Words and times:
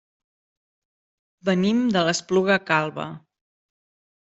Venim 1.51 1.85
de 1.97 2.05
l'Espluga 2.09 2.59
Calba. 2.73 3.09